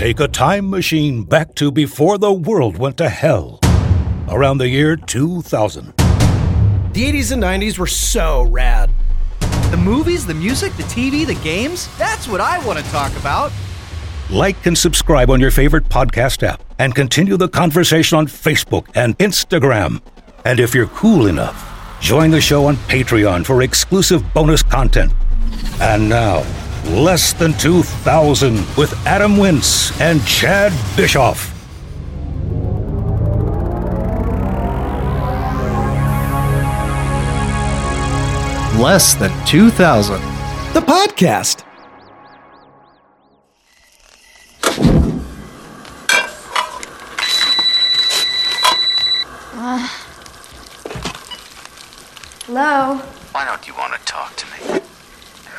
[0.00, 3.60] Take a time machine back to before the world went to hell.
[4.30, 5.88] Around the year 2000.
[5.88, 8.90] The 80s and 90s were so rad.
[9.70, 13.52] The movies, the music, the TV, the games that's what I want to talk about.
[14.30, 19.18] Like and subscribe on your favorite podcast app and continue the conversation on Facebook and
[19.18, 20.00] Instagram.
[20.46, 25.12] And if you're cool enough, join the show on Patreon for exclusive bonus content.
[25.78, 26.42] And now,
[26.90, 31.54] Less Than 2000 with Adam Wince and Chad Bischoff.
[38.76, 40.20] Less than 2000.
[40.72, 41.64] The podcast.
[49.52, 49.88] Uh,
[52.46, 52.96] hello?
[53.32, 54.80] Why don't you want to talk to me?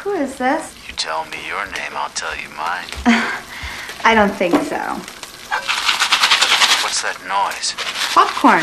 [0.04, 0.81] Who is this?
[1.02, 2.86] You tell me your name, I'll tell you mine.
[4.06, 4.78] I don't think so.
[6.86, 7.74] What's that noise?
[8.14, 8.62] Popcorn.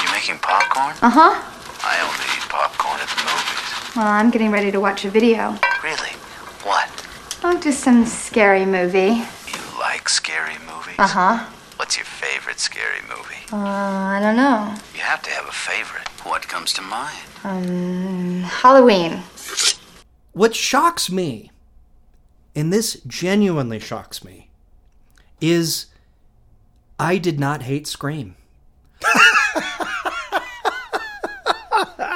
[0.00, 0.96] You making popcorn?
[1.02, 1.36] Uh huh.
[1.84, 3.96] I only eat popcorn at the movies.
[3.96, 5.58] Well, I'm getting ready to watch a video.
[5.84, 6.16] Really?
[6.64, 6.88] What?
[7.44, 9.20] Oh, just some scary movie.
[9.52, 10.96] You like scary movies?
[10.96, 11.44] Uh huh.
[11.76, 13.44] What's your favorite scary movie?
[13.52, 14.74] Uh, I don't know.
[14.94, 16.08] You have to have a favorite.
[16.24, 17.18] What comes to mind?
[17.44, 19.22] Um, Halloween.
[20.32, 21.50] What shocks me,
[22.56, 24.48] and this genuinely shocks me,
[25.40, 25.86] is
[26.98, 28.36] I did not hate Scream.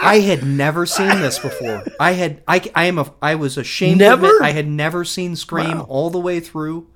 [0.00, 1.84] I had never seen this before.
[2.00, 4.30] I had I, I am a I was ashamed Never?
[4.42, 5.86] I had never seen Scream Wow.
[5.88, 6.86] all the way through.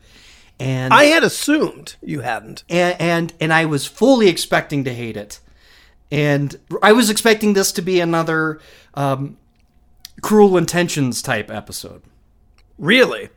[0.61, 2.63] And I had assumed you hadn't.
[2.69, 5.41] and, and and I was fully expecting to hate it,
[6.11, 8.61] and I was expecting this to be another
[8.95, 9.37] um,
[10.23, 12.03] Cruel Intentions type episode.
[12.79, 13.29] Really?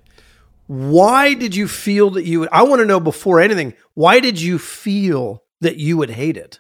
[0.67, 2.49] Why did you feel that you would?
[2.51, 6.59] I want to know before anything, why did you feel that you would hate it?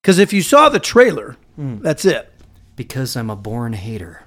[0.00, 1.78] Because if you saw the trailer, Hmm.
[1.80, 2.32] that's it.
[2.76, 4.22] Because I'm a born hater,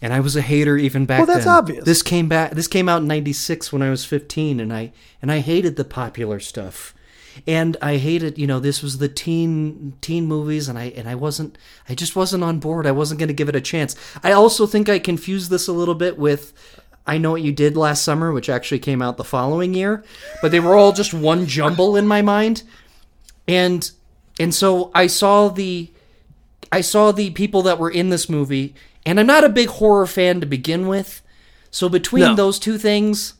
[0.00, 1.54] and I was a hater even back Well, that's then.
[1.54, 1.84] obvious.
[1.84, 2.52] This came back.
[2.52, 5.84] This came out in '96 when I was 15, and I and I hated the
[5.84, 6.94] popular stuff.
[7.46, 11.14] And I hated, you know, this was the teen teen movies, and I and I
[11.16, 12.86] wasn't, I just wasn't on board.
[12.86, 13.96] I wasn't going to give it a chance.
[14.22, 16.52] I also think I confused this a little bit with
[17.06, 20.04] I Know What You Did Last Summer, which actually came out the following year,
[20.40, 22.62] but they were all just one jumble in my mind.
[23.48, 23.90] And
[24.38, 25.90] and so I saw the
[26.70, 28.74] I saw the people that were in this movie,
[29.04, 31.20] and I'm not a big horror fan to begin with.
[31.70, 32.34] So between No.
[32.34, 33.34] those two things,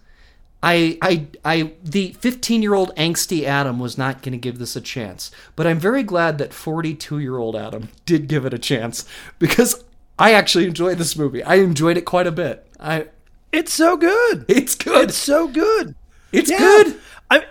[0.62, 5.30] I I I the 15-year-old angsty Adam was not going to give this a chance.
[5.54, 9.06] But I'm very glad that 42-year-old Adam did give it a chance
[9.38, 9.84] because
[10.18, 11.42] I actually enjoyed this movie.
[11.44, 12.66] I enjoyed it quite a bit.
[12.80, 13.06] I
[13.52, 14.44] It's so good.
[14.48, 15.10] it's good.
[15.10, 15.94] It's so good.
[16.32, 16.58] It's Yeah.
[16.58, 16.96] good.
[17.30, 17.44] I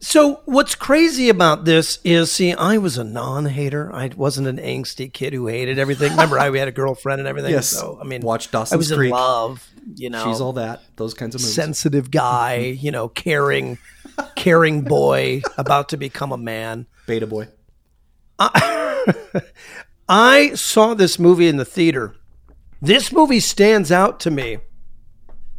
[0.00, 3.94] so what's crazy about this is see, I was a non-hater.
[3.94, 6.10] I wasn't an angsty kid who hated everything.
[6.12, 7.52] Remember, I we had a girlfriend and everything.
[7.52, 7.68] Yes.
[7.68, 9.10] So I mean, Watch I was Creek.
[9.10, 9.68] in love.
[9.96, 10.80] You know, She's all that.
[10.96, 11.54] Those kinds of movies.
[11.54, 12.56] sensitive guy.
[12.56, 13.78] You know, caring,
[14.36, 16.86] caring boy about to become a man.
[17.06, 17.48] Beta boy.
[20.08, 22.14] I saw this movie in the theater.
[22.80, 24.58] This movie stands out to me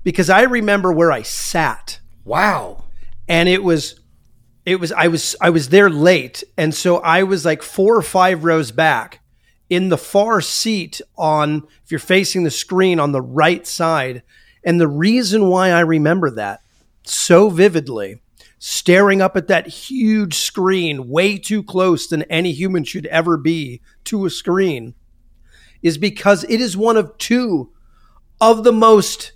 [0.03, 1.99] because I remember where I sat.
[2.25, 2.85] Wow.
[3.27, 3.99] and it was
[4.65, 8.01] it was I was I was there late and so I was like 4 or
[8.01, 9.19] 5 rows back
[9.69, 14.23] in the far seat on if you're facing the screen on the right side
[14.63, 16.61] and the reason why I remember that
[17.03, 18.21] so vividly
[18.57, 23.81] staring up at that huge screen way too close than any human should ever be
[24.05, 24.93] to a screen
[25.81, 27.69] is because it is one of two
[28.39, 29.33] of the most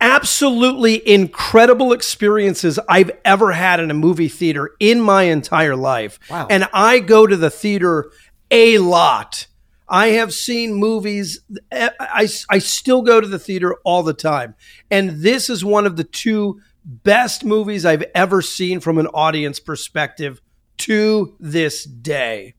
[0.00, 6.18] absolutely incredible experiences I've ever had in a movie theater in my entire life.
[6.30, 6.46] Wow.
[6.48, 8.10] And I go to the theater
[8.50, 9.46] a lot.
[9.88, 11.40] I have seen movies.
[11.72, 14.54] I, I, I still go to the theater all the time.
[14.90, 19.60] And this is one of the two best movies I've ever seen from an audience
[19.60, 20.40] perspective
[20.78, 22.54] to this day.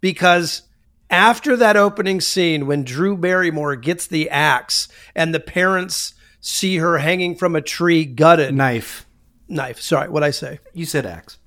[0.00, 0.62] Because
[1.10, 6.98] after that opening scene, when Drew Barrymore gets the axe and the parents see her
[6.98, 9.06] hanging from a tree, gutted Knife.
[9.48, 9.80] knife.
[9.80, 10.58] Sorry, what I say?
[10.74, 11.38] You said axe.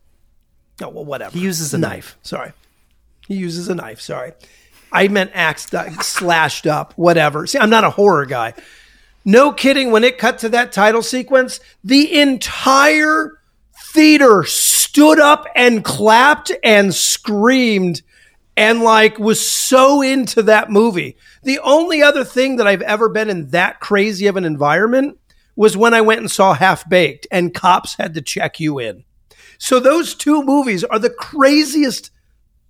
[0.82, 1.38] Oh well, whatever.
[1.38, 2.18] He uses a knife.
[2.24, 2.52] Sorry,
[3.28, 4.02] he uses a knife.
[4.02, 4.32] Sorry,
[4.92, 5.68] I meant axe
[6.02, 6.94] slashed up.
[6.98, 7.46] Whatever.
[7.46, 8.54] See, I'm not a horror guy.
[9.24, 9.92] No kidding.
[9.92, 13.40] When it cut to that title sequence, the entire
[13.94, 18.02] theater stood up and clapped and screamed
[18.58, 21.16] and like was so into that movie.
[21.46, 25.20] The only other thing that I've ever been in that crazy of an environment
[25.56, 29.04] was when I went and saw Half Baked and cops had to check you in.
[29.60, 32.10] So those two movies are the craziest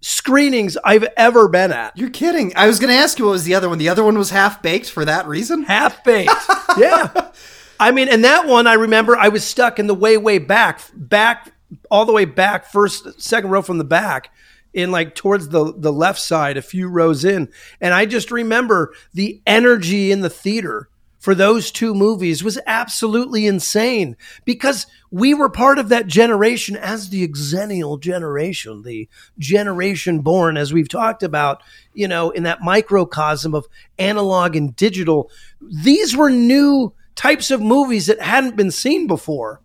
[0.01, 1.98] screenings I've ever been at.
[1.98, 2.51] You're kidding.
[2.57, 3.77] I was going to ask you what was the other one.
[3.77, 5.63] The other one was half baked for that reason.
[5.63, 6.30] Half Baked.
[6.77, 7.31] yeah.
[7.80, 10.81] I mean, and that one I remember I was stuck in the way, way back,
[10.94, 11.54] back,
[11.89, 14.31] all the way back, first, second row from the back
[14.75, 17.50] in like towards the the left side a few rows in
[17.81, 20.89] and i just remember the energy in the theater
[21.25, 27.10] for those two movies was absolutely insane because we were part of that generation as
[27.10, 31.63] the exennial generation, the generation born, as we've talked about,
[31.95, 33.66] you know, in that microcosm of
[33.98, 35.31] analog and digital.
[35.60, 39.62] These were new types of movies that hadn't been seen before.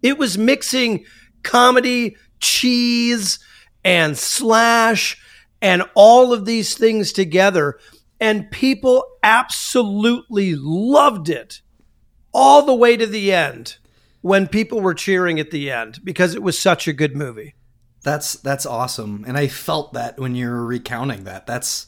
[0.00, 1.06] It was mixing
[1.42, 3.40] comedy, cheese,
[3.84, 5.20] and slash,
[5.60, 7.78] and all of these things together
[8.20, 11.60] and people absolutely loved it
[12.32, 13.76] all the way to the end
[14.22, 17.54] when people were cheering at the end because it was such a good movie.
[18.02, 21.46] That's that's awesome, and I felt that when you were recounting that.
[21.46, 21.86] That's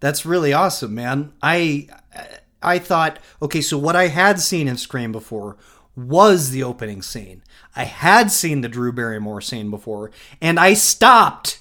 [0.00, 1.32] that's really awesome, man.
[1.42, 1.88] I
[2.62, 5.56] I thought, okay, so what I had seen in Scream before
[5.96, 7.42] was the opening scene.
[7.76, 10.10] I had seen the Drew Barrymore scene before,
[10.40, 11.58] and I stopped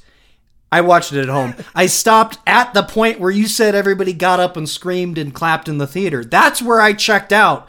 [0.72, 1.56] I watched it at home.
[1.76, 5.68] I stopped at the point where you said everybody got up and screamed and clapped
[5.68, 6.24] in the theater.
[6.24, 7.68] That's where I checked out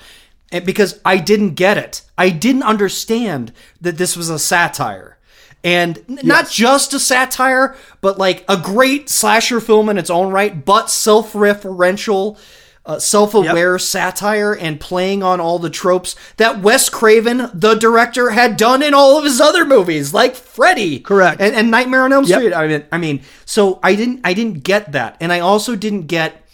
[0.53, 2.03] eh, because I didn't get it.
[2.17, 5.19] I didn't understand that this was a satire.
[5.65, 6.25] And yes.
[6.25, 10.91] not just a satire, but like a great slasher film in its own right, but
[10.91, 12.39] self referential
[12.85, 13.81] uh, self-aware yep.
[13.81, 18.93] satire and playing on all the tropes that Wes Craven, the director, had done in
[18.95, 22.39] all of his other movies, like Freddy, correct, and, and Nightmare on Elm yep.
[22.39, 22.53] Street.
[22.55, 26.07] I mean, I mean, so I didn't, I didn't get that, and I also didn't
[26.07, 26.45] get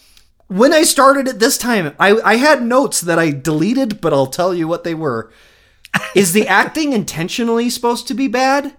[0.49, 1.95] when I started it this time.
[1.99, 5.31] I, I had notes that I deleted, but I'll tell you what they were.
[6.15, 8.77] Is the acting intentionally supposed to be bad?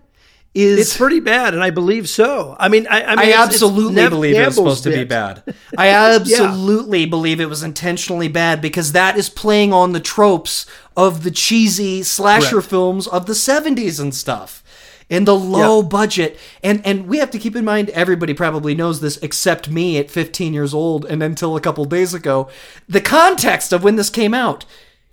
[0.60, 2.56] Is it's pretty bad, and I believe so.
[2.60, 4.92] I mean, I, I, mean, I it's, absolutely it's believe it was supposed bit.
[4.92, 5.44] to be bad.
[5.78, 7.10] I absolutely yeah.
[7.10, 10.66] believe it was intentionally bad because that is playing on the tropes
[10.98, 12.70] of the cheesy slasher Correct.
[12.70, 14.64] films of the '70s and stuff.
[15.10, 15.90] In the low yep.
[15.90, 19.98] budget, and and we have to keep in mind everybody probably knows this except me
[19.98, 22.48] at 15 years old and until a couple days ago,
[22.88, 24.66] the context of when this came out.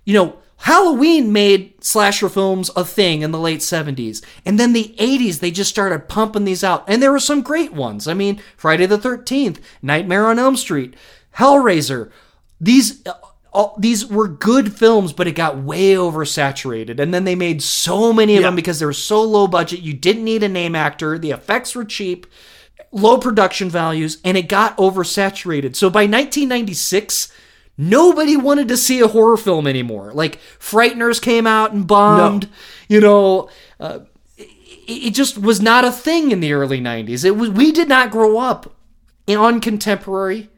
[0.05, 4.23] You know, Halloween made slasher films a thing in the late 70s.
[4.45, 6.83] And then the 80s, they just started pumping these out.
[6.87, 8.07] And there were some great ones.
[8.07, 10.95] I mean, Friday the 13th, Nightmare on Elm Street,
[11.35, 12.11] Hellraiser.
[12.59, 13.05] These.
[13.05, 13.13] Uh,
[13.53, 16.99] all, these were good films, but it got way oversaturated.
[16.99, 18.47] And then they made so many of yeah.
[18.49, 19.79] them because they were so low budget.
[19.79, 21.17] You didn't need a name actor.
[21.17, 22.27] The effects were cheap,
[22.91, 25.75] low production values, and it got oversaturated.
[25.75, 27.33] So by 1996,
[27.77, 30.11] Nobody wanted to see a horror film anymore.
[30.13, 32.43] Like Frighteners came out and bombed.
[32.43, 32.49] No.
[32.89, 33.99] You know, uh,
[34.37, 34.47] it,
[34.87, 37.23] it just was not a thing in the early '90s.
[37.23, 38.73] It was we did not grow up
[39.29, 40.49] on contemporary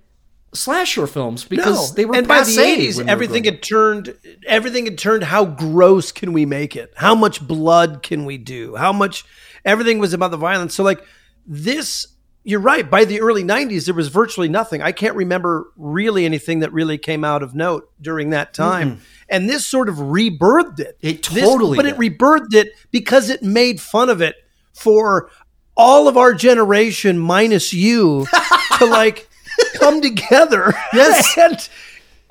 [0.54, 1.95] slasher films because no.
[1.95, 4.16] they were and by the 80s everything had turned
[4.48, 8.75] everything had turned how gross can we make it how much blood can we do
[8.75, 9.25] how much
[9.63, 11.06] everything was about the violence so like
[11.45, 12.07] this
[12.49, 12.89] you're right.
[12.89, 14.81] By the early 90s, there was virtually nothing.
[14.81, 18.91] I can't remember really anything that really came out of note during that time.
[18.91, 19.01] Mm-hmm.
[19.29, 20.97] And this sort of rebirthed it.
[21.01, 22.03] It totally this, But did.
[22.03, 24.35] it rebirthed it because it made fun of it
[24.73, 25.29] for
[25.77, 28.25] all of our generation minus you
[28.79, 29.29] to like
[29.75, 30.73] come together.
[30.94, 31.37] Yes.
[31.37, 31.69] And,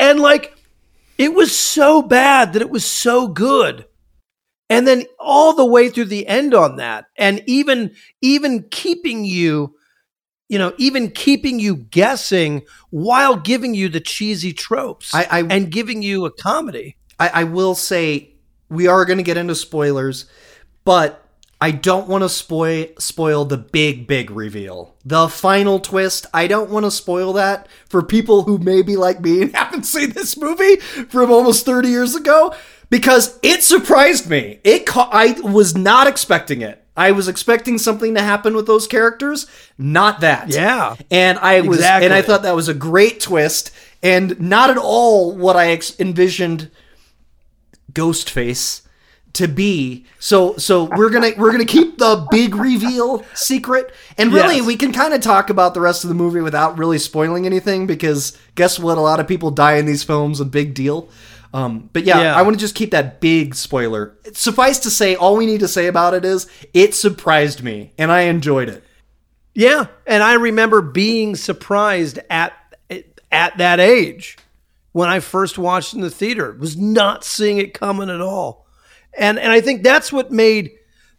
[0.00, 0.56] and like,
[1.16, 3.86] it was so bad that it was so good
[4.70, 9.74] and then all the way through the end on that and even even keeping you
[10.48, 15.70] you know, even keeping you guessing while giving you the cheesy tropes I, I and
[15.70, 16.96] giving you a comedy.
[17.20, 18.34] I, I will say
[18.68, 20.26] we are going to get into spoilers,
[20.84, 21.27] but
[21.60, 26.26] I don't want to spoil spoil the big big reveal, the final twist.
[26.32, 30.10] I don't want to spoil that for people who maybe like me and haven't seen
[30.10, 32.54] this movie from almost thirty years ago
[32.90, 34.60] because it surprised me.
[34.62, 36.84] It ca- I was not expecting it.
[36.96, 39.46] I was expecting something to happen with those characters,
[39.78, 40.48] not that.
[40.48, 40.96] Yeah.
[41.10, 42.06] And I was exactly.
[42.06, 43.70] and I thought that was a great twist
[44.02, 46.70] and not at all what I ex- envisioned
[47.92, 48.82] Ghostface
[49.34, 50.06] to be.
[50.18, 54.66] So so we're going to we're to keep the big reveal secret and really yes.
[54.66, 57.86] we can kind of talk about the rest of the movie without really spoiling anything
[57.86, 61.08] because guess what a lot of people die in these films a big deal.
[61.54, 62.36] Um, but yeah, yeah.
[62.36, 64.16] I want to just keep that big spoiler.
[64.34, 68.12] Suffice to say, all we need to say about it is it surprised me and
[68.12, 68.84] I enjoyed it.
[69.54, 72.52] Yeah, and I remember being surprised at
[73.30, 74.36] at that age.
[74.92, 76.56] when I first watched in the theater.
[76.58, 78.66] Was not seeing it coming at all.
[79.18, 80.70] And and I think that's what made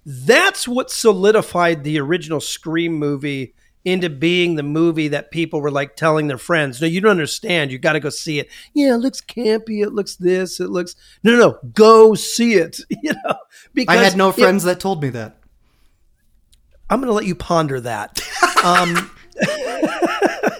[0.06, 3.54] that's what solidified the original Scream movie
[3.86, 7.72] into being the movie that people were like telling their friends, no, you don't understand.
[7.72, 8.50] You got to go see it.
[8.74, 9.84] Yeah, it looks campy.
[9.84, 10.60] It looks this.
[10.60, 11.60] It looks no, no, no.
[11.74, 12.80] Go see it.
[13.02, 13.36] You know,
[13.74, 15.38] because I had no it- friends that told me that.
[16.90, 18.20] I'm going to let you ponder that.
[18.64, 19.12] Um,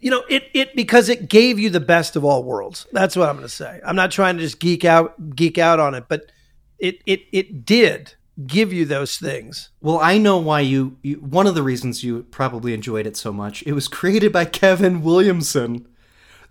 [0.00, 2.86] you know, it it because it gave you the best of all worlds.
[2.92, 3.80] That's what I'm going to say.
[3.86, 6.32] I'm not trying to just geek out geek out on it, but
[6.78, 8.14] it it it did
[8.46, 9.70] give you those things.
[9.80, 11.16] Well, I know why you, you.
[11.16, 13.62] One of the reasons you probably enjoyed it so much.
[13.64, 15.86] It was created by Kevin Williamson,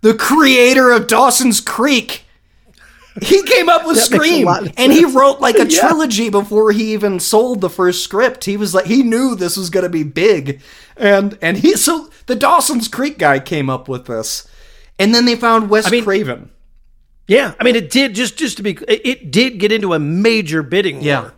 [0.02, 2.24] the creator of Dawson's Creek.
[3.22, 5.80] He came up with Scream, and he wrote like a Yeah.
[5.80, 8.44] trilogy before he even sold the first script.
[8.44, 10.60] He was like, he knew this was going to be big,
[10.96, 14.46] and and he so the Dawson's Creek guy came up with this,
[14.98, 16.50] and then they found Wes mean- Craven.
[17.28, 18.78] Yeah, I mean, it did just just to be.
[18.88, 21.04] It, did get into a major bidding war.
[21.04, 21.30] Yeah.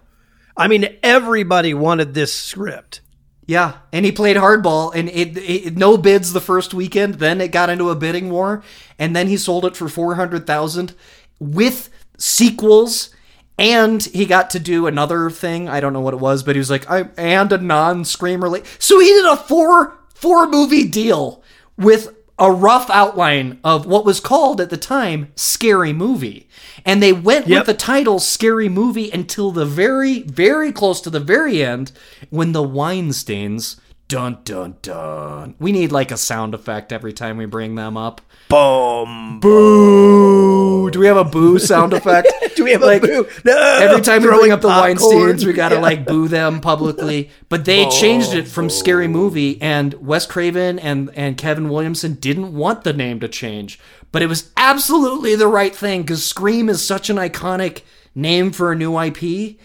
[0.56, 3.00] I mean, everybody wanted this script.
[3.46, 7.14] Yeah, and he played hardball, and it, it no bids the first weekend.
[7.14, 8.62] Then it got into a bidding war,
[8.96, 10.94] and then he sold it for four hundred thousand
[11.40, 13.10] with sequels,
[13.58, 15.68] and he got to do another thing.
[15.68, 18.64] I don't know what it was, but he was like, I and a non-scream relate.
[18.78, 21.42] So he did a four four movie deal
[21.76, 26.48] with a rough outline of what was called at the time scary movie
[26.84, 27.58] and they went Yep.
[27.60, 31.92] with the title scary movie until the very very close to the very end
[32.30, 33.78] when the weinsteins
[34.08, 38.20] dun dun dun we need like a sound effect every time we bring them up
[38.48, 39.38] Boom.
[39.38, 40.49] Boom.
[40.80, 43.28] Boo do we have a boo sound effect Do we have Like, a boo?
[43.44, 43.56] No.
[43.56, 44.96] Every time we bring up the popcorn.
[44.98, 45.80] Weinsteins, we gotta Yeah.
[45.80, 47.30] like boo them publicly.
[47.48, 49.08] But they changed it from Scary oh.
[49.08, 53.78] Movie, and Wes Craven and and Kevin Williamson didn't want the name to change.
[54.12, 57.82] But it was absolutely the right thing because Scream is such an iconic
[58.14, 59.56] name for a new IP,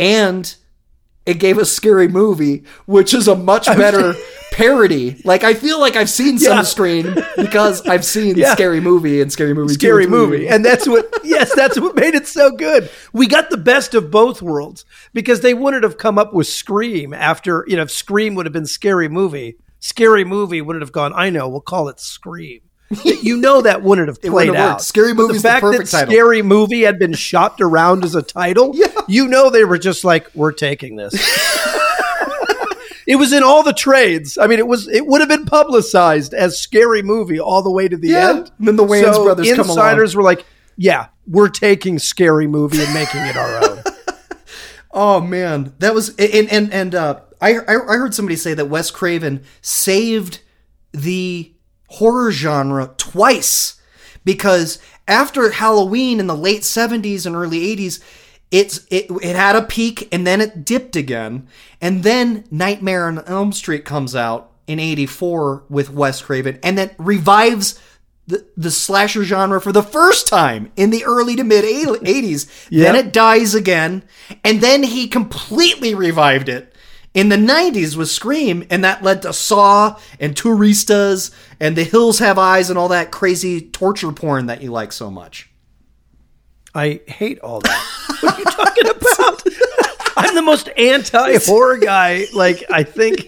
[0.00, 0.54] and
[1.26, 4.14] it gave us Scary Movie, which is a much better
[4.52, 5.20] parody.
[5.24, 6.62] Like I feel like I've seen some Yeah.
[6.62, 8.52] Scream because I've seen Yeah.
[8.52, 9.74] Scary Movie and Scary Movie.
[9.74, 10.18] scary and 3.
[10.18, 13.94] movie and that's what yes that's what made it so good we got the best
[13.94, 17.90] of both worlds because they wouldn't have come up with scream after you know if
[17.90, 21.88] scream would have been scary movie scary movie wouldn't have gone i know we'll call
[21.88, 22.60] it scream
[23.04, 24.80] you know that wouldn't have played out worked.
[24.82, 26.12] Scary But Movie's the the fact perfect that title.
[26.12, 28.86] scary movie had been shopped around as a title Yeah.
[29.08, 31.12] you know they were just like we're taking this
[33.04, 34.38] It was in all the trades.
[34.38, 37.88] I mean, it was it would have been publicized as scary movie all the way
[37.88, 38.30] to the Yeah.
[38.30, 38.50] end.
[38.58, 39.70] And then the Wayans brothers come along.
[39.70, 40.44] insiders were like,
[40.76, 43.82] "Yeah, we're taking scary movie and making it our own."
[44.94, 48.66] Oh man, that was and and and uh, I I I heard somebody say that
[48.66, 50.40] Wes Craven saved
[50.92, 51.50] the
[51.92, 53.80] horror genre twice
[54.24, 58.00] because after Halloween in the late seventies and early eighties,
[58.50, 61.48] it's it it had a peak and then it dipped again,
[61.80, 66.78] and then Nightmare on Elm Street comes out in eighty four with Wes Craven, and
[66.78, 67.80] then revives
[68.26, 72.68] the, the slasher genre for the first time in the early to mid 80s.
[72.84, 74.04] Then it dies again.
[74.44, 76.71] And then he completely revived it
[77.14, 78.64] in the 90s with Scream.
[78.70, 83.10] And that led to Saw and Turistas and The Hills Have Eyes and all that
[83.10, 85.50] crazy torture porn that you like so much.
[86.74, 87.86] I hate all that.
[88.20, 89.42] What are you talking about?
[90.16, 92.26] I'm the most anti horror guy.
[92.32, 93.26] Like, I think,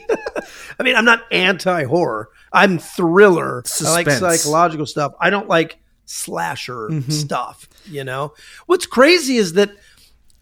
[0.79, 2.31] I mean, I'm not anti horror.
[2.53, 3.63] I'm thriller.
[3.85, 5.15] I like psychological stuff.
[5.21, 7.11] I don't like slasher mm-hmm.
[7.11, 8.35] stuff, you know?
[8.67, 9.71] What's crazy is that,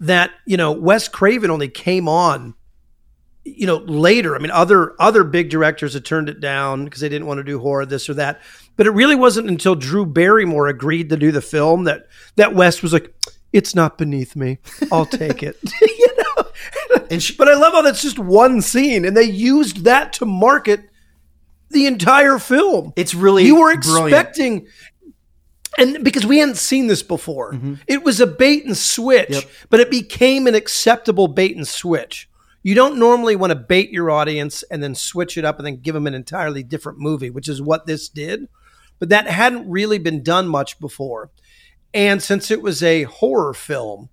[0.00, 2.54] that, you know, Wes Craven only came on
[3.44, 7.08] you know later i mean other other big directors had turned it down because they
[7.08, 8.40] didn't want to do horror this or that.
[8.76, 12.06] But it really wasn't until drew barrymore agreed to do the film that
[12.36, 13.14] that Wes was like
[13.52, 14.58] it's not beneath me.
[14.90, 15.56] I'll take it.
[15.82, 16.44] You know?
[17.10, 20.24] And she, but i love how that's just one scene and they used that to
[20.24, 20.80] market
[21.70, 22.92] the entire film.
[22.96, 24.08] It's really you were brilliant.
[24.12, 24.66] expecting
[25.78, 27.52] and because we hadn't seen this before.
[27.54, 27.74] Mm-hmm.
[27.88, 29.44] It was a bait and switch Yep.
[29.70, 32.28] but it became an acceptable bait and switch
[32.64, 35.76] you don't normally want to bait your audience and then switch it up and then
[35.80, 38.48] give them an entirely different movie which is what this did
[38.98, 41.30] but that hadn't really been done much before
[41.94, 44.08] and since it was a horror film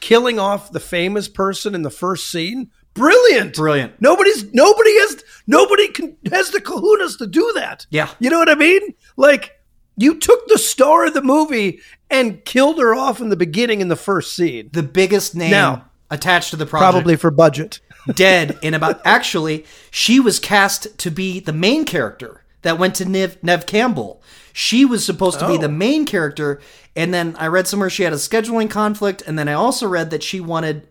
[0.00, 3.94] killing off the famous person in the first scene brilliant Brilliant.
[4.00, 8.10] nobody's nobody has nobody can has the kahunas to do that Yeah.
[8.18, 8.80] you know what I mean?
[9.16, 9.52] Like
[9.96, 11.80] you took the star of the movie
[12.10, 14.70] and killed her off in the beginning in the first scene.
[14.72, 16.92] The biggest name Now- attached to the project.
[16.92, 17.80] Probably for budget.
[18.14, 23.04] Dead in about actually she was cast to be the main character that went to
[23.04, 24.22] Neve, Neve Campbell.
[24.52, 25.58] She was supposed to be Oh.
[25.58, 26.60] the main character,
[26.94, 30.10] and then I read somewhere she had a scheduling conflict, and then I also read
[30.10, 30.88] that she wanted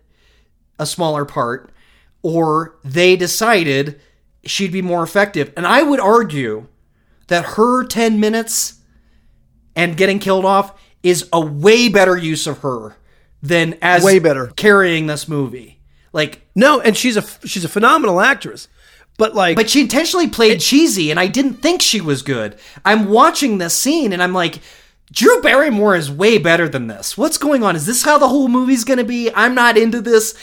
[0.78, 1.70] a smaller part,
[2.22, 4.00] or they decided
[4.44, 5.52] she'd be more effective.
[5.56, 6.66] And I would argue
[7.28, 8.74] that her 10 minutes
[9.76, 12.96] and getting killed off is a way better use of her
[13.42, 14.48] than as Way better.
[14.56, 15.71] carrying this movie.
[16.12, 18.68] Like No, and she's a she's a phenomenal actress.
[19.18, 22.58] But like but she intentionally played cheesy and I didn't think she was good.
[22.84, 24.60] I'm watching this scene and I'm like
[25.12, 27.18] Drew Barrymore is way better than this.
[27.18, 27.76] What's going on?
[27.76, 29.30] Is this how the whole movie's going to be?
[29.34, 30.34] I'm not into this.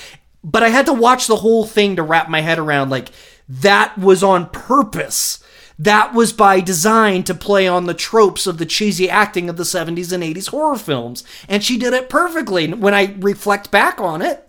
[0.43, 3.09] But I had to watch the whole thing to wrap my head around like
[3.49, 5.43] that was on purpose.
[5.79, 9.63] That was by design to play on the tropes of the cheesy acting of the
[9.63, 11.23] 70s and 80s horror films.
[11.47, 14.48] And she did it perfectly when I reflect back on it.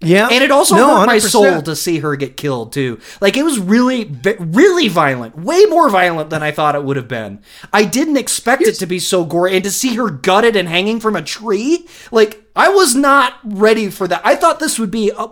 [0.00, 0.28] Yeah.
[0.30, 1.28] And it also No, hurt my 100%.
[1.28, 2.98] soul to see her get killed too.
[3.20, 5.36] Like it was really, really violent.
[5.36, 7.40] Way more violent than I thought it would have been.
[7.72, 11.00] I didn't expect it to be so gory, and to see her gutted and hanging
[11.00, 14.22] from a tree, like I was not ready for that.
[14.24, 15.28] I thought this would be a,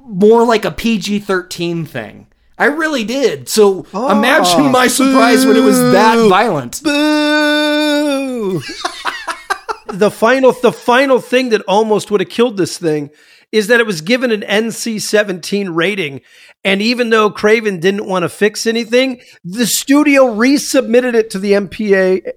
[0.00, 2.28] more like a PG thirteen thing.
[2.58, 3.48] I really did.
[3.48, 6.82] So oh, imagine my surprise when it was that violent.
[6.82, 8.60] Boo!
[9.86, 13.10] the final the final thing that almost would have killed this thing
[13.50, 16.20] is that it was given an NC-17 rating
[16.64, 21.52] and even though Craven didn't want to fix anything, the studio resubmitted it to the
[21.52, 22.32] MPA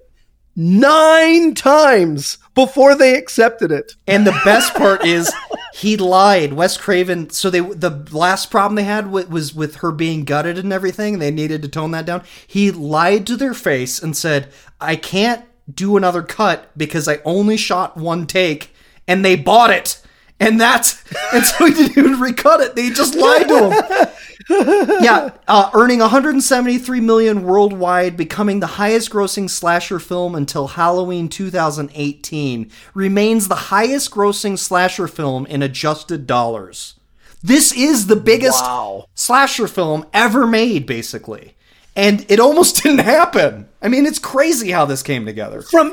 [0.54, 3.94] 9 times before they accepted it.
[4.06, 5.32] And the best part is
[5.74, 6.52] he lied.
[6.52, 7.30] Wes Craven.
[7.30, 11.18] So they the last problem they had wa- was with her being gutted and everything.
[11.18, 12.22] They needed to tone that down.
[12.46, 14.48] He lied to their face and said,
[14.80, 18.74] "I can't do another cut because I only shot one take,
[19.08, 19.98] and they bought it."
[20.42, 22.74] And that's and so he didn't even recut it.
[22.76, 24.08] They just lied to him.
[25.02, 33.46] yeah, uh, earning 173 million worldwide, becoming the highest-grossing slasher film until Halloween 2018, remains
[33.48, 36.94] the highest-grossing slasher film in adjusted dollars.
[37.42, 39.06] This is the biggest Wow.
[39.14, 41.54] slasher film ever made, basically,
[41.94, 43.68] and it almost didn't happen.
[43.80, 45.62] I mean, it's crazy how this came together.
[45.62, 45.90] from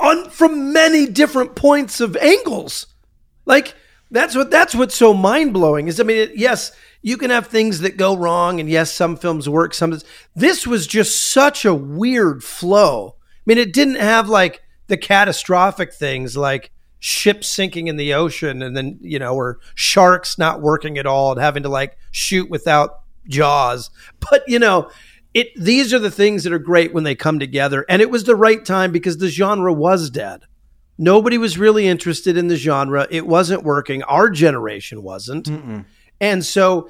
[0.00, 2.86] on from many different points of angles.
[3.46, 3.74] Like
[4.10, 6.00] that's what that's what's so mind blowing is.
[6.00, 9.48] I mean, it, yes, you can have things that go wrong, and yes, some films
[9.48, 9.74] work.
[9.74, 9.98] Some
[10.34, 13.16] this was just such a weird flow.
[13.18, 18.62] I mean, it didn't have like the catastrophic things like ships sinking in the ocean,
[18.62, 22.50] and then you know, or sharks not working at all and having to like shoot
[22.50, 23.90] without jaws.
[24.30, 24.90] But you know,
[25.34, 28.24] it these are the things that are great when they come together and it was
[28.24, 30.42] the right time because the genre was dead
[31.00, 33.08] nobody was really interested in the genre.
[33.10, 34.04] It wasn't working.
[34.04, 35.48] Our generation wasn't.
[36.20, 36.88] And so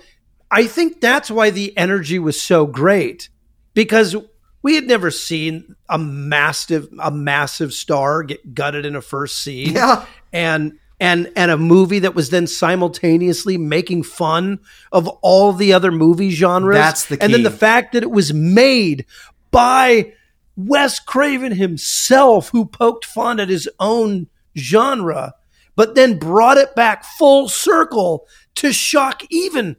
[0.51, 3.29] i think that's why the energy was so great
[3.73, 4.17] because
[4.63, 9.75] we had never seen a massive a massive star get gutted in a first scene.
[9.75, 10.05] Yeah.
[10.33, 14.59] and and and a movie that was then simultaneously making fun
[14.93, 16.77] of all the other movie genres.
[16.77, 19.07] That's the And then the fact that it was made
[19.51, 20.13] by
[20.57, 25.35] Wes Craven himself, who poked fun at his own genre,
[25.77, 29.77] but then brought it back full circle to shock even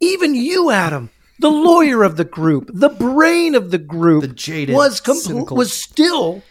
[0.00, 1.10] even you, Adam.
[1.40, 5.72] The lawyer of the group, the brain of the group, The jaded, was compl- was
[5.72, 6.42] still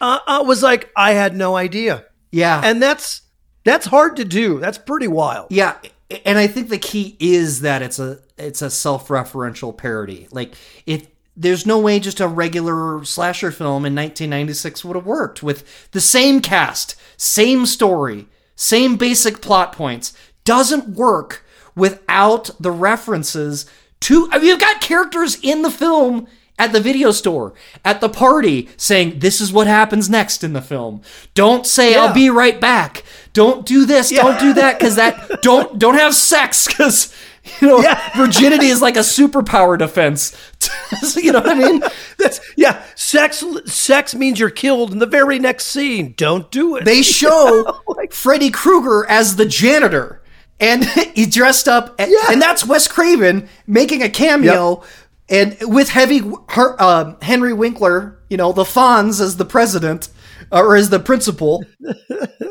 [0.00, 3.22] uh, uh, was like I had no idea Yeah, and that's
[3.64, 4.60] that's hard to do.
[4.60, 5.48] That's pretty wild.
[5.50, 5.76] Yeah,
[6.24, 10.28] and I think the key is that it's a it's a self-referential parody.
[10.30, 10.54] Like
[10.86, 11.06] if
[11.40, 16.00] there's no way just a regular slasher film in 1996 would have worked with the
[16.00, 20.12] same cast, same story, same basic plot points.
[20.44, 21.44] Doesn't work
[21.76, 23.66] without the references
[24.00, 26.26] to I mean, you've got characters in the film
[26.60, 30.62] at the video store, at the party, saying, This is what happens next in the
[30.62, 31.02] film.
[31.34, 32.04] Don't say Yeah.
[32.04, 33.04] I'll be right back.
[33.32, 37.14] Don't do this, don't do that, because that don't don't have sex, because
[37.60, 38.00] you know Yeah.
[38.16, 40.36] virginity is like a superpower defense.
[41.16, 41.82] you know what I mean?
[42.18, 42.82] That's yeah.
[42.94, 46.14] Sex sex means you're killed in the very next scene.
[46.16, 46.84] Don't do it.
[46.84, 50.22] They show Freddy Krueger as the janitor.
[50.60, 52.32] And he dressed up, and, Yeah.
[52.32, 54.82] and that's Wes Craven making a cameo,
[55.28, 60.08] and with heavy her, uh, Henry Winkler, you know, the Fonz as the president
[60.50, 61.64] or as the principal.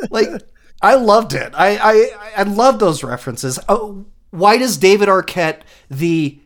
[0.09, 0.29] like,
[0.81, 1.51] I loved it.
[1.55, 3.59] I I I loved those references.
[3.67, 6.39] Oh, why does David Arquette, the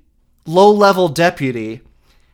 [0.46, 1.82] low level deputy,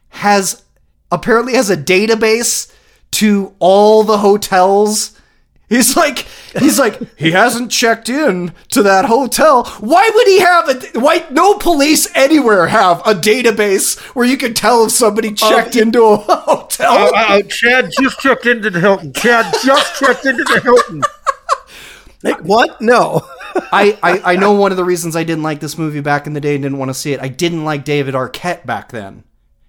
[0.10, 0.64] has
[1.12, 2.72] apparently has a database
[3.12, 5.18] to all the hotels
[5.70, 6.20] He's like,
[6.58, 9.66] he's like, he hasn't checked in to that hotel.
[9.82, 11.00] Why would he have a?
[11.00, 16.04] Why no police anywhere have a database where you can tell if somebody checked into
[16.04, 17.12] a hotel?
[17.14, 19.12] uh, Chad just checked into the Hilton.
[19.12, 21.02] Chad just checked into the Hilton.
[22.24, 22.82] Like what?
[22.82, 23.22] No.
[23.72, 26.34] I, I I know one of the reasons I didn't like this movie back in
[26.34, 27.20] the day and didn't want to see it.
[27.22, 29.24] I didn't like David Arquette back then.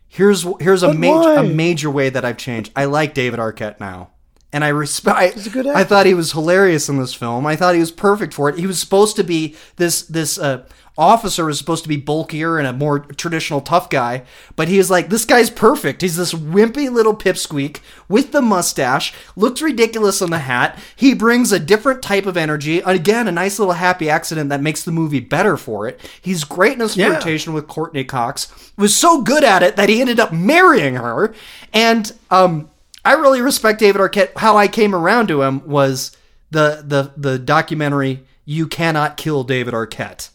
[0.09, 2.73] Here's here's a major a major way that I've changed.
[2.75, 4.11] I like David Arquette now.
[4.53, 5.53] And I respect.
[5.53, 7.47] good I thought he was hilarious in this film.
[7.47, 8.59] I thought he was perfect for it.
[8.59, 10.65] He was supposed to be this this uh,
[10.97, 14.23] officer was supposed to be bulkier and a more traditional tough guy,
[14.57, 16.01] but he was like this guy's perfect.
[16.01, 20.79] He's this wimpy little pipsqueak with the mustache, looks ridiculous on the hat.
[20.97, 22.79] He brings a different type of energy.
[22.79, 26.01] Again, a nice little happy accident that makes the movie better for it.
[26.23, 27.11] He's great in his Yeah.
[27.11, 28.49] flirtation with Courteney Cox.
[28.79, 31.35] Was so good at it that he ended up marrying her.
[31.75, 32.71] And um,
[33.09, 34.37] I really respect David Arquette.
[34.37, 36.15] How I came around to him was
[36.51, 40.29] the the the documentary "You Cannot Kill David Arquette,"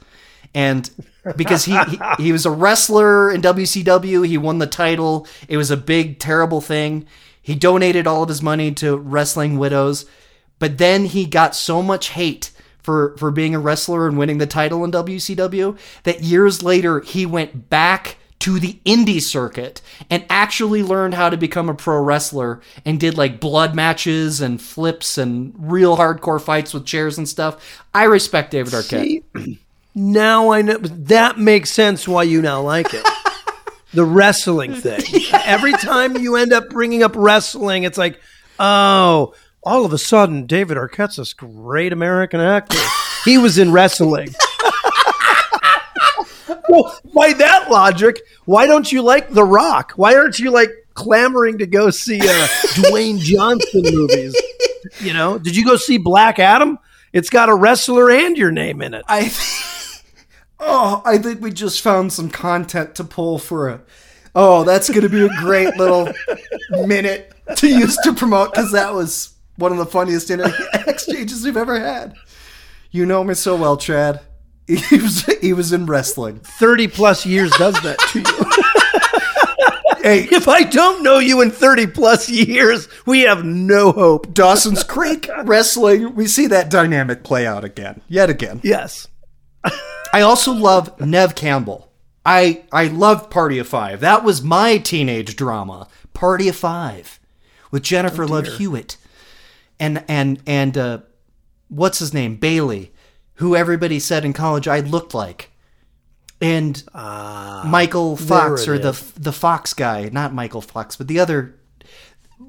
[0.56, 0.90] and
[1.36, 5.28] because he, he he was a wrestler in WCW, he won the title.
[5.48, 7.06] It was a big terrible thing.
[7.40, 10.08] He donated all of his money to wrestling widows,
[10.58, 12.50] but then he got so much hate
[12.82, 17.28] for for being a wrestler and winning the title in WCW that years later he
[17.28, 22.60] went back to the indie circuit and actually learned how to become a pro wrestler
[22.84, 27.82] and did like blood matches and flips and real hardcore fights with chairs and stuff.
[27.94, 29.24] I respect David Arquette.
[29.34, 29.60] See,
[29.96, 33.08] now I know that makes sense why you now like it.
[33.94, 35.00] the wrestling thing.
[35.46, 38.20] Every time you end up bringing up wrestling, it's like,
[38.60, 42.78] oh, all of a sudden, David Arquette's this great American actor.
[43.24, 44.36] He was in wrestling.
[46.70, 49.94] well, by that logic, why don't you like The Rock?
[49.96, 52.24] Why aren't you like clamoring to go see uh,
[52.76, 54.36] Dwayne Johnson movies?
[55.00, 56.78] You know, did you go see Black Adam?
[57.14, 59.04] It's got a wrestler and your name in it.
[59.08, 59.32] I
[60.60, 63.82] Oh, I think we just found some content to pull for a
[64.36, 66.12] Oh, that's going to be a great little
[66.88, 71.80] minute to use to promote cuz that was one of the funniest exchanges we've ever
[71.80, 72.16] had.
[72.90, 74.22] You know me so well, Chad.
[74.68, 76.40] He was he was in wrestling.
[76.40, 78.26] 30 plus years does that to you.
[80.04, 84.34] Hey, if I don't know you in 30 plus years, we have no hope.
[84.34, 88.60] Dawson's Creek wrestling, we see that dynamic play out again, yet again.
[88.66, 89.08] Yes.
[90.14, 91.90] I also love Neve Campbell.
[92.26, 94.02] I I loved Party of Five.
[94.02, 95.88] That was my teenage drama.
[96.14, 97.22] Party of Five
[97.72, 98.98] with Jennifer Love Hewitt
[99.80, 101.00] and and and uh,
[101.70, 102.93] what's his name Bailey,
[103.36, 105.52] who everybody said in college I looked like,
[106.42, 111.56] and ah, Michael Fox or the the Fox guy, not Michael Fox, but the other.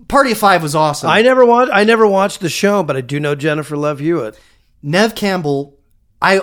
[0.09, 1.09] Party of Five was awesome.
[1.09, 4.39] I never watched I never watched the show, but I do know Jennifer Love Hewitt.
[4.83, 5.79] Neve Campbell,
[6.21, 6.43] I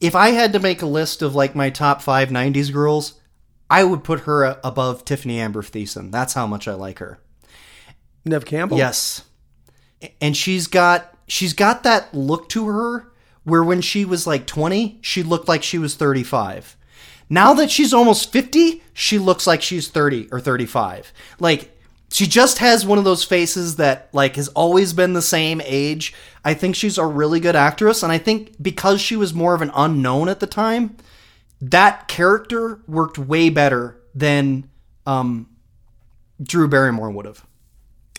[0.00, 3.20] if I had to make a list of like my top five '90s girls,
[3.70, 6.10] I would put her above Tiffani Amber Thiessen.
[6.10, 7.20] That's how much I like her.
[8.24, 8.76] Neve Campbell.
[8.76, 9.24] Yes,
[10.20, 13.11] and she's got she's got that look to her
[13.44, 16.76] where when she was like 20, she looked like she was 35.
[17.28, 21.12] Now that she's almost 50, she looks like she's 30 or 35.
[21.40, 21.76] Like
[22.10, 26.14] she just has one of those faces that like has always been the same age.
[26.44, 29.62] I think she's a really good actress and I think because she was more of
[29.62, 30.96] an unknown at the time,
[31.60, 34.68] that character worked way better than
[35.06, 35.48] um
[36.42, 37.46] Drew Barrymore would have.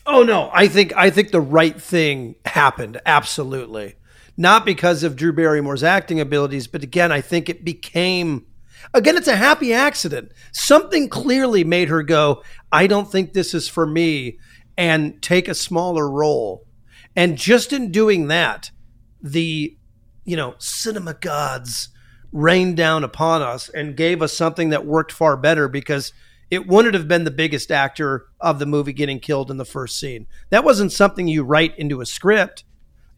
[0.05, 3.95] Oh no, I think I think the right thing happened absolutely.
[4.35, 8.45] Not because of Drew Barrymore's acting abilities, but again, I think it became
[8.93, 10.31] again it's a happy accident.
[10.51, 14.39] Something clearly made her go, I don't think this is for me
[14.77, 16.65] and take a smaller role.
[17.15, 18.71] And just in doing that,
[19.21, 19.77] the
[20.25, 21.89] you know, cinema gods
[22.31, 26.13] rained down upon us and gave us something that worked far better because
[26.49, 29.99] it wouldn't have been the biggest actor of the movie getting killed in the first
[29.99, 30.27] scene.
[30.49, 32.63] That wasn't something you write into a script.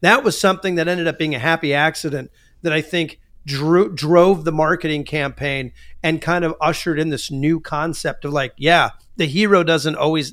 [0.00, 2.30] That was something that ended up being a happy accident
[2.62, 7.60] that I think drew, drove the marketing campaign and kind of ushered in this new
[7.60, 10.32] concept of like, yeah, the hero doesn't always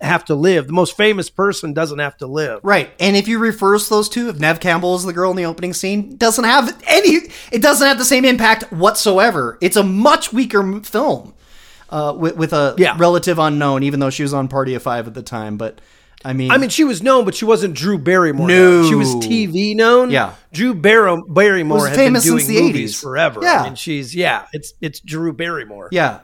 [0.00, 0.66] have to live.
[0.68, 2.60] The most famous person doesn't have to live.
[2.62, 2.90] Right.
[3.00, 5.72] And if you reverse those two, if Neve Campbell is the girl in the opening
[5.74, 9.58] scene, doesn't have any it doesn't have the same impact whatsoever.
[9.60, 11.34] It's a much weaker film.
[11.90, 12.94] Uh, with, with a Yeah.
[12.98, 15.56] relative unknown, even though she was on Party of Five at the time.
[15.56, 15.80] But
[16.24, 18.48] I mean, I mean, she was known, but she wasn't Drew Barrymore.
[18.48, 18.82] No.
[18.82, 18.88] known.
[18.88, 20.10] she was TV known.
[20.10, 20.34] Yeah.
[20.52, 23.02] Drew Barrymore Was famous been doing since the movies 80s.
[23.02, 23.40] forever.
[23.42, 23.60] Yeah.
[23.60, 25.88] I mean, she's yeah, it's it's Drew Barrymore.
[25.92, 26.20] yeah,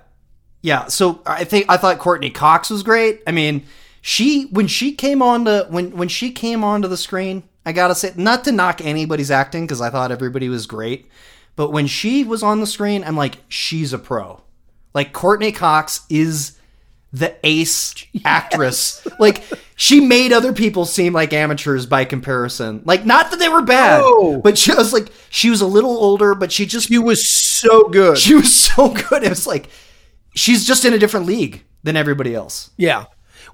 [0.62, 0.86] yeah.
[0.86, 3.22] So I think I thought Courteney Cox was great.
[3.26, 3.64] I mean,
[4.00, 7.94] she when she came on to when when she came onto the screen, I gotta
[7.94, 11.08] say, not to knock anybody's acting because I thought everybody was great,
[11.54, 14.40] but when she was on the screen, I'm like, she's a pro.
[14.92, 16.58] Like Courteney Cox is
[17.14, 19.06] the ace actress.
[19.18, 19.44] Like
[19.76, 22.82] she made other people seem like amateurs by comparison.
[22.84, 24.40] Like not that they were bad, No.
[24.42, 27.88] but she was like she was a little older, but she just He was so
[27.88, 28.18] good.
[28.18, 29.22] she was so good.
[29.22, 29.68] It was like
[30.34, 32.70] she's just in a different league than everybody else.
[32.76, 33.04] Yeah.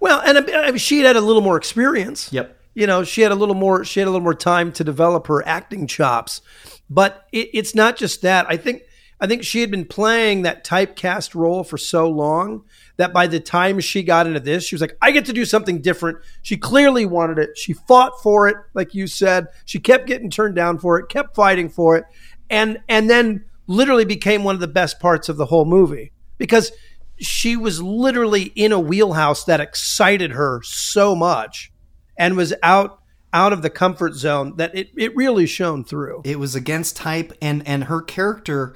[0.01, 2.33] Well, and I mean, she had a little more experience.
[2.33, 2.57] Yep.
[2.73, 3.85] You know, she had a little more.
[3.85, 6.41] She had a little more time to develop her acting chops.
[6.89, 8.47] But it, it's not just that.
[8.49, 8.83] I think.
[9.21, 12.65] I think she had been playing that typecast role for so long
[12.97, 15.45] that by the time she got into this, she was like, I get to do
[15.45, 16.19] something different.
[16.43, 17.59] She clearly wanted it.
[17.59, 19.49] She fought for it, like you said.
[19.67, 22.05] She kept getting turned down for it, kept fighting for it,
[22.49, 26.73] and and then literally became one of the best parts of the whole movie because
[27.19, 31.71] she was literally in a wheelhouse that excited her so much
[32.19, 33.01] and was out
[33.33, 36.23] out of the comfort zone that it, it really shone through.
[36.25, 38.75] It was against type and and her character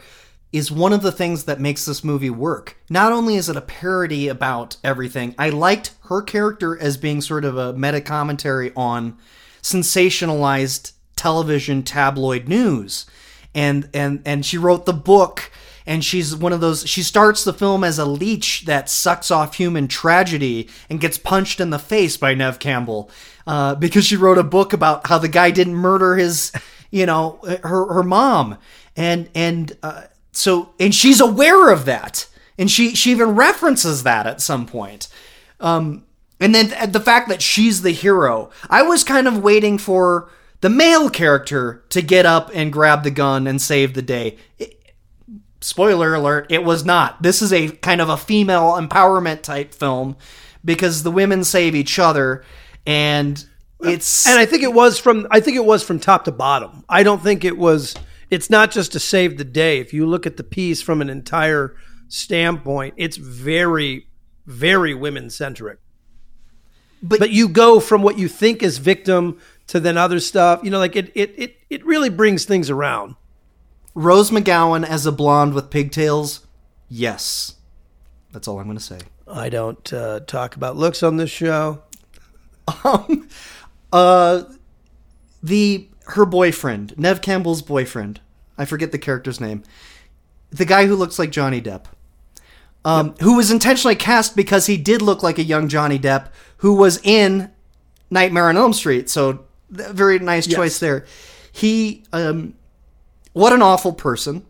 [0.55, 2.77] is one of the things that makes this movie work.
[2.89, 7.45] Not only is it a parody about everything, I liked her character as being sort
[7.45, 9.19] of a meta commentary on
[9.63, 13.05] sensationalized television tabloid news.
[13.53, 15.51] And and and she wrote the book
[15.87, 19.57] and she's one of those she starts the film as a leech that sucks off
[19.57, 23.11] human tragedy and gets punched in the face by Neve Campbell
[23.45, 26.53] uh, because she wrote a book about how the guy didn't murder his
[26.93, 28.57] you know her her mom
[28.97, 30.03] and and uh,
[30.37, 32.29] so and she's aware of that.
[32.59, 35.09] And she she even references that at some point.
[35.61, 36.05] Um
[36.41, 38.51] and then th- the fact that she's the hero.
[38.69, 43.11] I was kind of waiting for the male character to get up and grab the
[43.11, 44.37] gun and save the day.
[44.59, 44.81] It-
[45.61, 47.23] spoiler alert it was not.
[47.23, 50.17] This is a kind of a female empowerment type film
[50.65, 52.45] because the women save each other
[52.87, 53.45] and
[53.81, 56.85] it's And I think it was from I think it was from top to bottom.
[56.89, 57.95] I don't think it was
[58.31, 59.79] it's not just to save the day.
[59.79, 61.77] If you look at the piece from an entire
[62.09, 64.07] standpoint, it's very
[64.47, 65.79] very women centric.
[67.03, 70.61] But- But, you go from what you think is victim to then other stuff.
[70.63, 73.17] You know, like it it it, it really brings things around.
[73.95, 76.47] rose mcgowan as a blonde with pigtails
[76.89, 77.55] yes
[78.33, 81.83] that's all i'm going to say I don't uh, talk about looks on this show.
[82.85, 83.29] Um,
[83.93, 84.43] uh,
[85.43, 88.21] the her boyfriend, Neve Campbell's boyfriend.
[88.57, 89.63] I forget the character's name.
[90.51, 91.87] The guy who looks like Johnny Depp.
[92.87, 96.75] Um, who was intentionally cast because he did look like a young Johnny Depp who
[96.75, 97.51] was in
[98.11, 99.09] Nightmare on Elm Street.
[99.09, 101.07] So very nice choice there.
[101.51, 102.55] He um
[103.33, 104.45] what an awful person.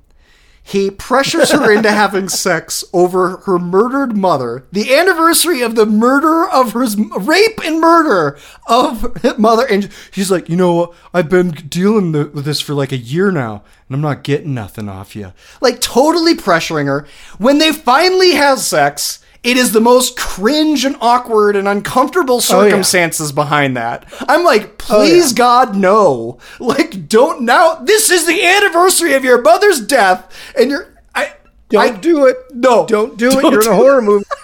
[0.66, 6.48] He pressures her into having sex over her murdered mother, the anniversary of the murder
[6.48, 6.86] of her
[7.20, 9.66] rape and murder of her mother.
[9.66, 13.30] And she's like, you know, what, I've been dealing with this for like a year
[13.30, 15.34] now, and I'm not getting nothing off you.
[15.60, 17.06] Like totally pressuring her.
[17.36, 22.40] When they finally have sex, it is the most cringe and awkward and uncomfortable oh,
[22.40, 24.06] circumstances behind that.
[24.26, 26.38] I'm like, oh, please God, no.
[26.58, 27.74] Like, don't now.
[27.74, 30.88] This is the anniversary of your mother's death, and you're.
[31.14, 31.34] I
[31.68, 32.36] Don't I- do it.
[32.52, 33.42] No, Don't do it.
[33.42, 34.24] Don't You're in a horror movie.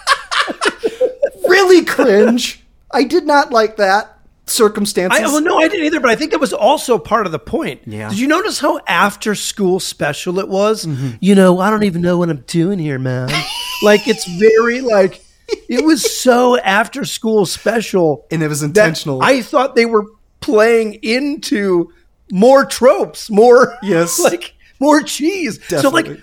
[1.47, 2.63] Really cringe.
[2.91, 5.19] I did not like that circumstances.
[5.19, 7.39] I, well, no, I didn't either, but I think that was also part of the
[7.39, 7.81] point.
[7.85, 8.09] Yeah.
[8.09, 10.85] Did you notice how after school special it was?
[10.85, 11.17] Mm-hmm.
[11.19, 13.29] You know, I don't even know what I'm doing here, man.
[13.81, 15.21] like, it's very, like,
[15.69, 18.25] it was so after school special.
[18.31, 19.21] And it was intentional.
[19.21, 20.05] I thought they were
[20.39, 21.91] playing into
[22.31, 24.19] more tropes, more, Yes.
[24.23, 25.59] like, more cheese.
[25.67, 26.19] So, like,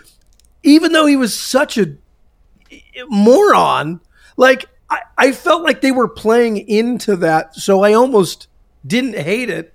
[0.62, 1.94] even though he was such a
[3.08, 4.00] moron,
[4.36, 8.48] like I, I felt like they were playing into that, so I almost
[8.86, 9.74] didn't hate it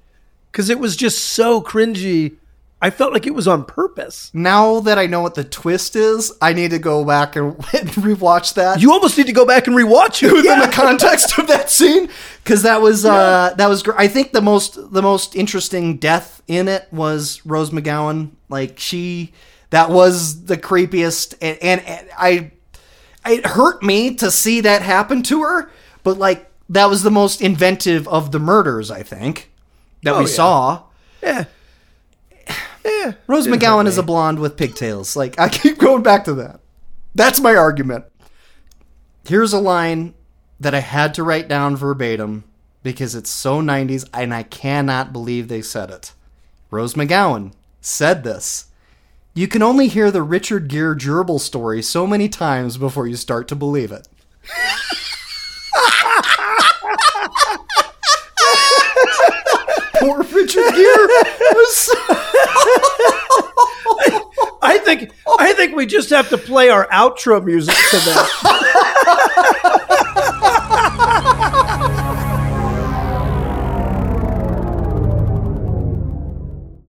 [0.52, 2.36] because it was just so cringy.
[2.86, 4.30] I felt like it was on purpose.
[4.34, 7.58] now that I know what the twist is, I need to go back and,
[8.08, 8.82] rewatch that.
[8.82, 10.34] You almost need to go back and rewatch it.
[10.34, 10.66] within Yeah.
[10.66, 12.10] the context of that scene
[12.44, 16.42] because that was uh that was gr- i think the most the most interesting death
[16.48, 19.32] in it was rose mcgowan like she
[19.70, 22.52] that was the creepiest and, and, and i
[23.26, 25.72] it hurt me to see that happen to her
[26.04, 29.50] but like that was the most inventive of the murders i think
[30.04, 30.28] that we Oh, yeah.
[30.28, 30.82] saw
[31.22, 31.44] yeah.
[32.86, 33.14] Yeah.
[33.28, 36.60] rose Didn't mcgowan is a blonde with pigtails like i keep going back to that
[37.16, 38.06] that's my argument
[39.26, 40.14] here's a line
[40.60, 42.44] that I had to write down verbatim
[42.82, 46.14] because it's so 90s and I cannot believe they said it.
[46.72, 48.66] Rose McGowan said this.
[49.34, 53.48] You can only hear the Richard Gere gerbil story so many times before you start
[53.48, 54.08] to believe it.
[60.04, 61.08] More Richard Gere
[64.00, 64.26] I,
[64.62, 68.30] I think I think we just have to play our outro music to that.